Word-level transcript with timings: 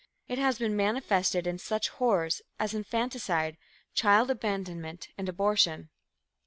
It 0.27 0.39
has 0.39 0.57
been 0.57 0.75
manifested 0.75 1.45
in 1.45 1.59
such 1.59 1.89
horrors 1.89 2.41
as 2.59 2.73
infanticide, 2.73 3.55
child 3.93 4.31
abandonment 4.31 5.09
and 5.15 5.29
abortion. 5.29 5.91